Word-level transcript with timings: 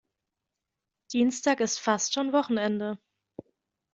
Dienstag 1.13 1.59
ist 1.59 1.77
fast 1.79 2.15
schon 2.15 2.33
Wochenende. 2.33 2.97